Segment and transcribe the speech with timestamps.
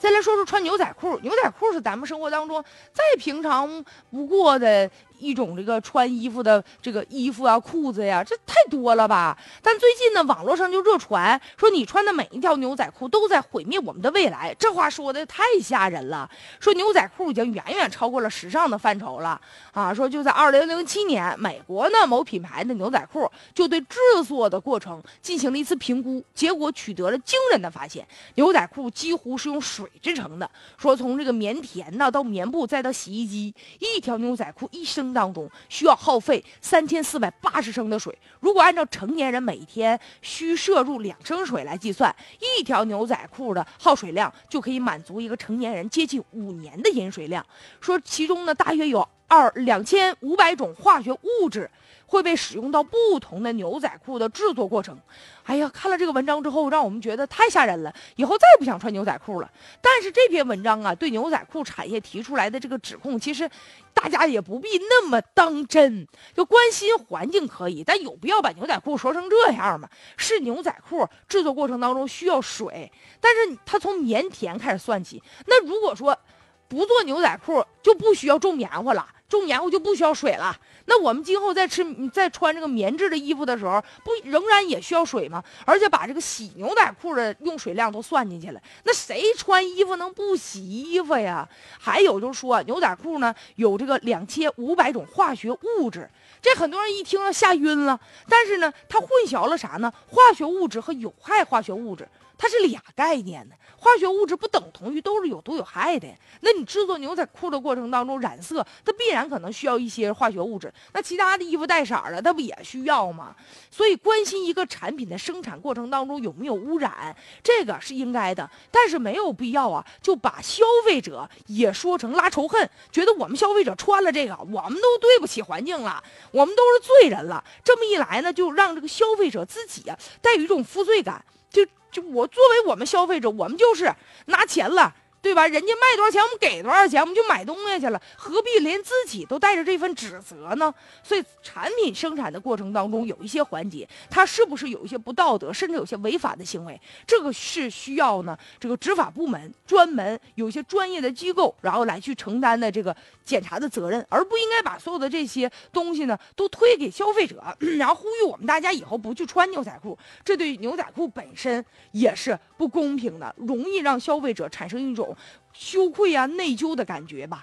[0.00, 4.90] 再来说说穿牛仔裤，牛仔裤是咱们生活当中再平常不过的。
[5.20, 9.36] 一种这个穿衣服的这个衣服啊、裤子呀，这太多了吧？
[9.62, 16.28] 但最近呢，网络上就热传说你穿的每一条牛仔裤都在毁灭我们的未来，这话说的太吓人了。
[16.58, 19.38] 说牛仔裤已经远远超过了时尚的范畴了
[19.72, 19.92] 啊！
[19.92, 30.50] 说就在二零零七年，美国呢某品牌的牛仔裤就对制作的过程进行了一次评估，结果取得了惊人的发现：牛仔裤几乎是用水制成的。
[30.78, 35.09] 说从这个棉田呢到棉布再到洗衣机，一条牛仔裤一生。
[35.12, 38.16] 当中需要耗费三千四百八十升的水。
[38.40, 42.14] 如果按照成年人每天需摄入两升水来计算，
[42.58, 47.44] 一条牛仔裤的耗水量就可以满足一个成年人接近五年的饮水量。
[47.80, 51.70] 说其中呢，大约有二两千五百种化学物质。
[52.10, 54.98] 会被使用到不同的牛仔裤的制作过程。
[55.44, 59.48] 哎呀，看了这个文章之后，让我们觉得太吓人了，以后再也不想穿牛仔裤了。
[59.80, 63.48] 但是这篇文章啊，对牛仔裤产业提出来的这个指控，其实
[63.94, 66.04] 大家也不必那么当真。
[66.34, 69.88] 就关心环境可以，但有必要把牛仔裤说成这样吗？
[70.16, 75.22] 是牛仔裤制作过程当中需要水，但是它从棉田开始算起。
[75.46, 76.18] 那如果说
[76.66, 79.06] 不做牛仔裤，就不需要种棉花了。
[79.38, 80.54] 种棉花就不需要水了，
[80.86, 85.42] 那我们今后在吃、在穿这个棉质的衣服的时候，不仍然也需要水吗？
[85.64, 91.48] 而且把这个洗牛仔裤的用水量都算进去了，那谁穿衣服能不洗衣服呀？
[91.78, 96.10] 还有就是说，牛仔裤呢有这个两千五百种化学物质，
[96.42, 97.98] 这很多人一听吓晕了。
[98.28, 99.92] 但是呢，它混淆了啥呢？
[100.08, 102.08] 化学物质和有害化学物质。
[102.42, 106.08] 它是俩概念呢，化学物质不等同于都是有毒有害的。
[106.40, 110.72] 那你制作牛仔裤的过程当中染色，它必然可能需要一些化学物质。
[110.94, 113.36] 那其他的衣服带色的，它不也需要吗？
[113.70, 118.50] 所以关心一个产品的生产过程当中有没有污染，这个是应该的。
[118.70, 127.44] 但是没有必要啊，就把消费者也说成拉仇恨，觉得我们消费者穿了这个，我们都对不起环境了，我们都是罪人了。
[127.62, 131.22] 这么一来呢，就让这个消费者自己啊带有一种负罪感。
[131.50, 133.94] 就就我作为我们消费者，我们就是
[134.26, 134.94] 拿钱了。
[135.22, 135.46] 对吧？
[135.46, 140.72] 人家卖多少钱，我们给多少钱，我们就买东西去了，何必连自己都带着这份指责呢？
[141.02, 146.80] 所以，产品生产的过程当中有一些环节，它是不是有一些不道德，甚至有些违法的行为？
[147.06, 157.42] 这个是需要呢，这个执法部门专门有一些专业的机构，然后来去承担的这个检查的责任，而不应该把所有的这些东西呢都推给消费者，
[157.78, 165.16] 然后呼吁我们大家以后不去穿牛仔裤，这对牛仔裤本身也是不公平的，容易让消费者产生一种。
[165.54, 167.42] 羞愧啊，内疚的感觉吧。